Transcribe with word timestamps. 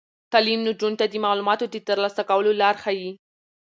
تعلیم 0.31 0.59
نجونو 0.67 0.99
ته 0.99 1.05
د 1.09 1.13
معلوماتو 1.25 1.65
د 1.69 1.75
ترلاسه 1.87 2.21
کولو 2.29 2.51
لار 2.61 2.75
ښيي. 2.83 3.11